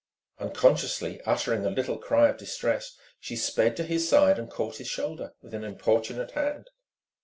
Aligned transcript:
Unconsciously 0.39 1.21
uttering 1.27 1.63
a 1.63 1.69
little 1.69 1.99
cry 1.99 2.27
of 2.27 2.35
distress 2.37 2.97
she 3.19 3.35
sped 3.35 3.77
to 3.77 3.83
his 3.83 4.09
side 4.09 4.39
and 4.39 4.49
caught 4.49 4.77
his 4.77 4.87
shoulder 4.87 5.35
with 5.43 5.53
an 5.53 5.63
importunate 5.63 6.31
hand. 6.31 6.71